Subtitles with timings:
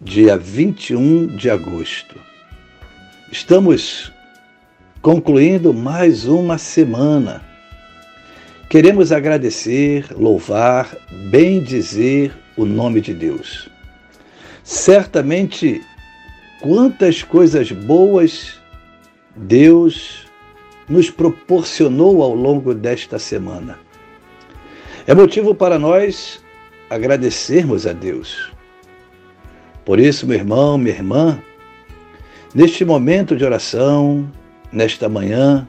[0.00, 2.16] dia 21 de agosto.
[3.32, 4.12] Estamos
[5.00, 7.42] concluindo mais uma semana.
[8.68, 10.94] Queremos agradecer, louvar,
[11.30, 13.70] bendizer o nome de Deus.
[14.62, 15.80] Certamente,
[16.60, 18.60] quantas coisas boas
[19.34, 20.26] Deus
[20.88, 23.78] nos proporcionou ao longo desta semana.
[25.06, 26.44] É motivo para nós
[26.90, 28.55] agradecermos a Deus.
[29.86, 31.40] Por isso, meu irmão, minha irmã,
[32.52, 34.28] neste momento de oração,
[34.72, 35.66] nesta manhã,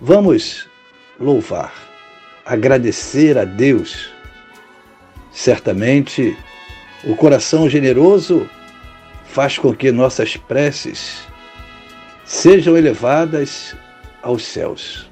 [0.00, 0.68] vamos
[1.18, 1.74] louvar,
[2.46, 4.08] agradecer a Deus.
[5.32, 6.36] Certamente,
[7.02, 8.48] o coração generoso
[9.24, 11.24] faz com que nossas preces
[12.24, 13.74] sejam elevadas
[14.22, 15.10] aos céus.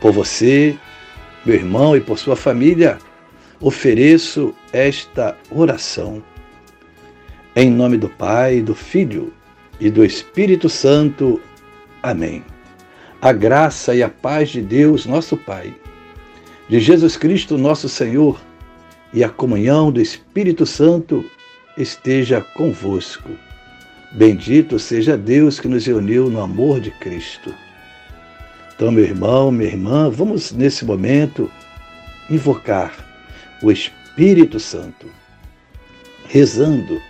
[0.00, 0.78] Por você,
[1.44, 2.98] meu irmão, e por sua família,
[3.60, 6.22] ofereço esta oração.
[7.60, 9.34] Em nome do Pai, do Filho
[9.78, 11.38] e do Espírito Santo.
[12.02, 12.42] Amém.
[13.20, 15.74] A graça e a paz de Deus, nosso Pai,
[16.70, 18.40] de Jesus Cristo, nosso Senhor,
[19.12, 21.22] e a comunhão do Espírito Santo
[21.76, 23.28] esteja convosco.
[24.12, 27.54] Bendito seja Deus que nos uniu no amor de Cristo.
[28.74, 31.52] Então, meu irmão, minha irmã, vamos nesse momento
[32.30, 32.94] invocar
[33.62, 35.08] o Espírito Santo,
[36.26, 37.09] rezando: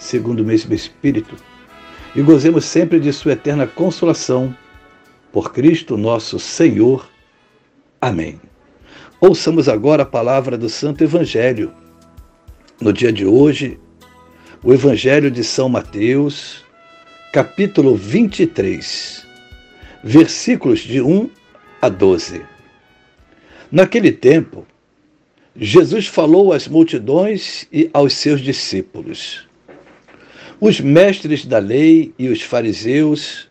[0.00, 1.36] segundo o mesmo Espírito,
[2.16, 4.56] e gozemos sempre de Sua eterna consolação.
[5.30, 7.08] Por Cristo nosso Senhor.
[8.00, 8.40] Amém.
[9.20, 11.72] Ouçamos agora a palavra do Santo Evangelho.
[12.80, 13.78] No dia de hoje,
[14.64, 16.64] o Evangelho de São Mateus,
[17.32, 19.24] capítulo 23,
[20.02, 21.30] versículos de 1
[21.80, 22.42] a 12.
[23.70, 24.66] Naquele tempo,
[25.54, 29.49] Jesus falou às multidões e aos seus discípulos.
[30.60, 33.48] Os mestres da lei e os fariseus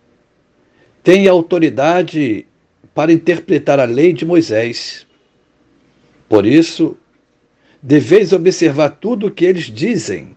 [1.04, 2.46] têm autoridade
[2.94, 5.08] para interpretar a lei de Moisés.
[6.28, 6.96] Por isso,
[7.82, 10.36] deveis observar tudo o que eles dizem,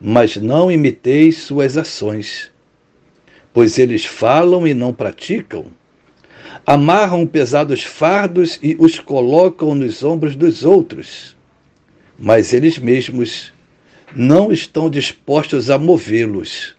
[0.00, 2.50] mas não imiteis suas ações,
[3.52, 5.70] pois eles falam e não praticam
[6.66, 11.36] amarram pesados fardos e os colocam nos ombros dos outros,
[12.18, 13.52] mas eles mesmos
[14.14, 16.76] não estão dispostos a movê-los,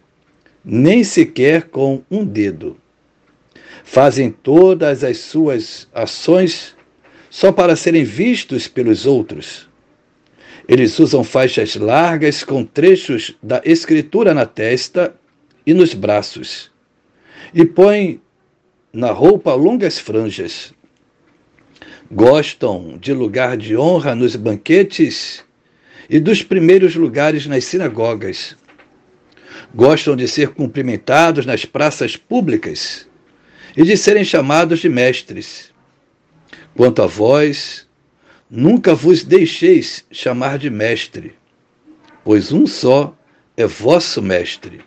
[0.64, 2.78] nem sequer com um dedo.
[3.84, 6.76] Fazem todas as suas ações
[7.30, 9.68] só para serem vistos pelos outros.
[10.68, 15.14] Eles usam faixas largas com trechos da Escritura na testa
[15.66, 16.72] e nos braços,
[17.54, 18.22] e põem
[18.92, 20.74] na roupa longas franjas.
[22.12, 25.44] Gostam de lugar de honra nos banquetes
[26.14, 28.56] e dos primeiros lugares nas sinagogas.
[29.74, 33.08] Gostam de ser cumprimentados nas praças públicas
[33.76, 35.74] e de serem chamados de mestres.
[36.76, 37.88] Quanto a vós,
[38.48, 41.34] nunca vos deixeis chamar de mestre,
[42.24, 43.18] pois um só
[43.58, 44.82] é vosso mestre,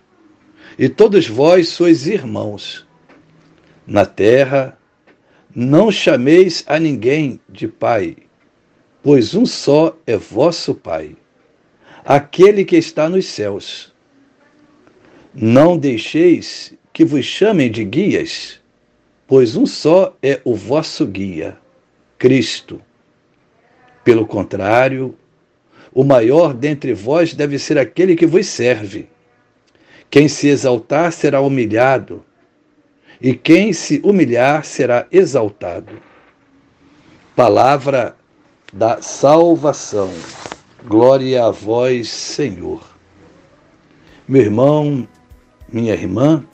[0.78, 2.86] e todos vós sois irmãos
[3.84, 4.78] na terra,
[5.52, 8.16] não chameis a ninguém de Pai,
[9.06, 11.14] pois um só é vosso Pai,
[12.04, 13.94] aquele que está nos céus.
[15.32, 18.60] Não deixeis que vos chamem de guias,
[19.24, 21.56] pois um só é o vosso guia,
[22.18, 22.82] Cristo.
[24.02, 25.16] Pelo contrário,
[25.94, 29.08] o maior dentre vós deve ser aquele que vos serve.
[30.10, 32.24] Quem se exaltar será humilhado
[33.20, 36.02] e quem se humilhar será exaltado.
[37.36, 38.15] Palavra
[38.76, 40.12] da salvação.
[40.84, 42.82] Glória a vós, Senhor.
[44.28, 45.08] Meu irmão,
[45.66, 46.44] minha irmã,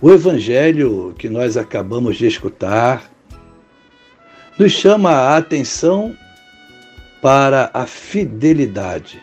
[0.00, 3.10] o evangelho que nós acabamos de escutar
[4.58, 6.16] nos chama a atenção
[7.20, 9.22] para a fidelidade,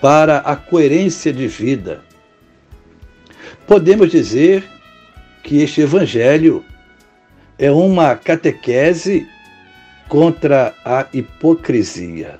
[0.00, 2.02] para a coerência de vida.
[3.64, 4.64] Podemos dizer
[5.44, 6.64] que este evangelho
[7.56, 9.28] é uma catequese
[10.08, 12.38] contra a hipocrisia.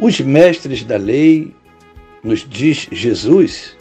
[0.00, 1.54] Os mestres da lei,
[2.22, 3.76] nos diz Jesus,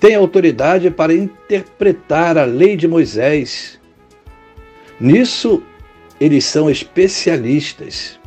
[0.00, 3.78] têm autoridade para interpretar a lei de Moisés.
[4.98, 5.62] Nisso,
[6.20, 8.18] eles são especialistas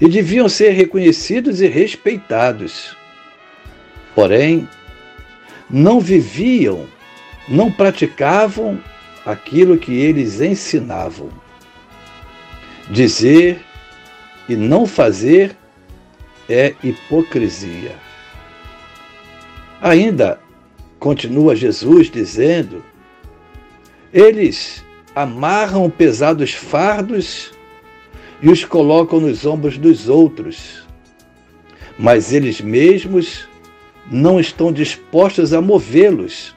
[0.00, 2.96] e deviam ser reconhecidos e respeitados.
[4.14, 4.68] Porém,
[5.70, 6.86] não viviam,
[7.48, 8.78] não praticavam
[9.24, 11.30] aquilo que eles ensinavam.
[12.90, 13.60] Dizer
[14.48, 15.56] e não fazer
[16.48, 17.96] é hipocrisia.
[19.80, 20.40] Ainda
[20.98, 22.84] continua Jesus dizendo:
[24.12, 24.84] eles
[25.14, 27.52] amarram pesados fardos
[28.40, 30.86] e os colocam nos ombros dos outros,
[31.98, 33.48] mas eles mesmos
[34.10, 36.54] não estão dispostos a movê-los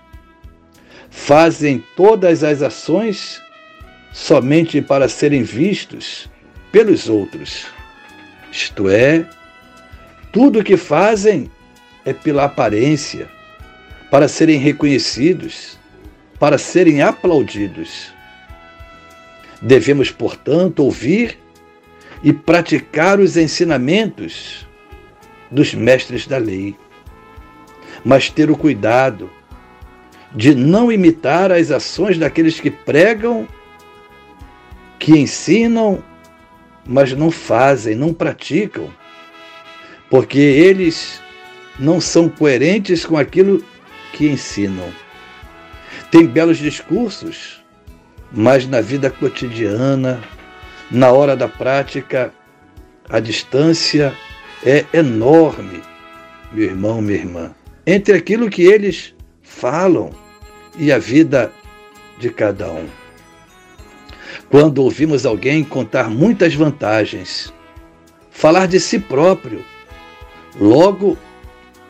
[1.15, 3.41] fazem todas as ações
[4.15, 6.29] somente para serem vistos
[6.71, 7.65] pelos outros.
[8.49, 9.27] Isto é,
[10.31, 11.51] tudo o que fazem
[12.05, 13.27] é pela aparência,
[14.09, 15.77] para serem reconhecidos,
[16.39, 18.13] para serem aplaudidos.
[19.61, 21.37] Devemos, portanto, ouvir
[22.23, 24.65] e praticar os ensinamentos
[25.51, 26.73] dos mestres da lei,
[28.05, 29.29] mas ter o cuidado
[30.33, 33.45] de não imitar as ações daqueles que pregam,
[34.99, 36.03] que ensinam,
[36.85, 38.89] mas não fazem, não praticam,
[40.09, 41.21] porque eles
[41.79, 43.63] não são coerentes com aquilo
[44.13, 44.91] que ensinam.
[46.11, 47.63] Tem belos discursos,
[48.31, 50.21] mas na vida cotidiana,
[50.89, 52.33] na hora da prática,
[53.09, 54.13] a distância
[54.65, 55.81] é enorme,
[56.51, 57.55] meu irmão, minha irmã,
[57.85, 60.11] entre aquilo que eles falam
[60.77, 61.51] e a vida
[62.19, 63.04] de cada um.
[64.49, 67.53] Quando ouvimos alguém contar muitas vantagens,
[68.29, 69.63] falar de si próprio,
[70.59, 71.17] logo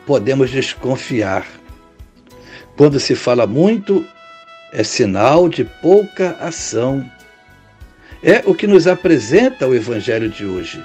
[0.06, 1.46] podemos desconfiar.
[2.76, 4.04] Quando se fala muito,
[4.72, 7.08] é sinal de pouca ação.
[8.22, 10.84] É o que nos apresenta o Evangelho de hoje.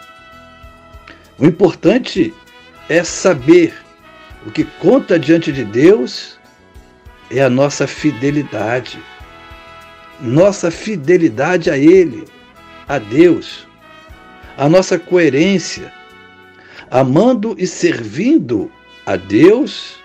[1.37, 2.33] O importante
[2.87, 3.73] é saber
[4.45, 6.37] o que conta diante de Deus
[7.29, 8.99] é a nossa fidelidade.
[10.21, 12.25] Nossa fidelidade a Ele,
[12.87, 13.67] a Deus.
[14.55, 15.91] A nossa coerência,
[16.89, 18.71] amando e servindo
[19.05, 19.95] a Deus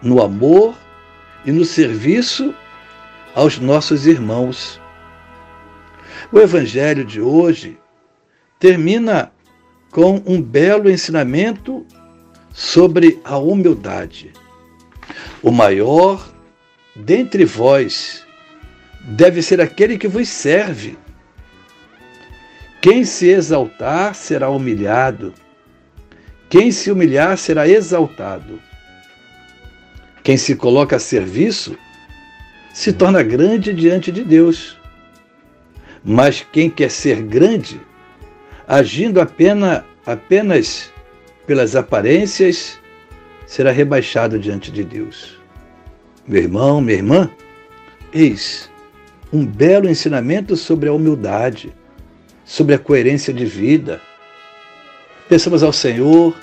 [0.00, 0.74] no amor
[1.44, 2.54] e no serviço
[3.34, 4.80] aos nossos irmãos.
[6.32, 7.78] O Evangelho de hoje
[8.58, 9.30] termina
[9.90, 11.86] com um belo ensinamento
[12.52, 14.32] sobre a humildade.
[15.42, 16.26] O maior
[16.96, 18.23] dentre vós
[19.04, 20.98] deve ser aquele que vos serve.
[22.80, 25.32] Quem se exaltar será humilhado,
[26.48, 28.60] quem se humilhar será exaltado.
[30.22, 31.76] Quem se coloca a serviço
[32.72, 34.78] se torna grande diante de Deus.
[36.04, 37.80] Mas quem quer ser grande,
[38.68, 40.92] agindo apenas, apenas
[41.46, 42.78] pelas aparências,
[43.46, 45.40] será rebaixado diante de Deus.
[46.26, 47.30] Meu irmão, minha irmã,
[48.12, 48.70] eis
[49.34, 51.74] um belo ensinamento sobre a humildade,
[52.44, 54.00] sobre a coerência de vida.
[55.28, 56.36] Pensamos ao Senhor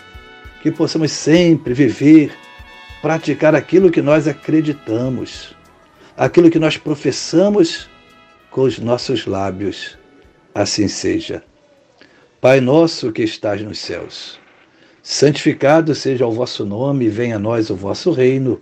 [0.62, 2.34] que possamos sempre viver,
[3.02, 5.56] praticar aquilo que nós acreditamos,
[6.18, 7.90] aquilo que nós professamos
[8.50, 9.98] com os nossos lábios.
[10.54, 11.42] Assim seja.
[12.42, 14.38] Pai nosso que estás nos céus,
[15.02, 18.62] santificado seja o vosso nome, venha a nós o vosso reino.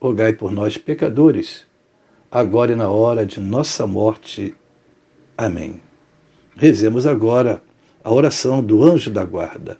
[0.00, 1.64] rogai por nós, pecadores,
[2.30, 4.54] agora e na hora de nossa morte.
[5.36, 5.80] Amém.
[6.56, 7.62] Rezemos agora
[8.02, 9.78] a oração do anjo da guarda.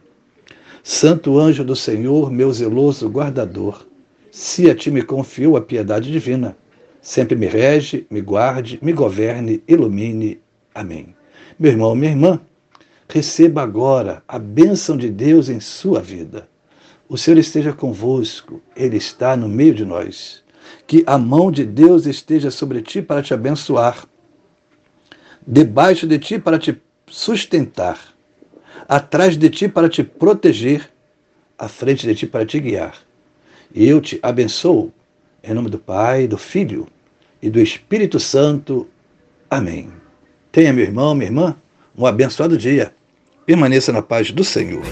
[0.83, 3.87] Santo anjo do Senhor, meu zeloso guardador,
[4.31, 6.57] se a ti me confio a piedade divina,
[7.01, 10.41] sempre me rege, me guarde, me governe, ilumine.
[10.75, 11.15] Amém.
[11.59, 12.41] Meu irmão, minha irmã,
[13.09, 16.47] receba agora a bênção de Deus em sua vida.
[17.09, 20.43] O Senhor esteja convosco, Ele está no meio de nós.
[20.87, 24.05] Que a mão de Deus esteja sobre ti para te abençoar,
[25.47, 26.77] debaixo de ti para te
[27.09, 27.99] sustentar,
[28.89, 30.91] atrás de ti para te proteger,
[31.57, 32.97] à frente de ti para te guiar.
[33.73, 34.93] E eu te abençoo,
[35.43, 36.89] em nome do Pai, do Filho
[37.41, 38.89] e do Espírito Santo.
[39.49, 39.93] Amém.
[40.51, 41.57] Tenha, meu irmão, minha irmã,
[41.97, 42.93] um abençoado dia.
[43.45, 44.83] Permaneça na paz do Senhor.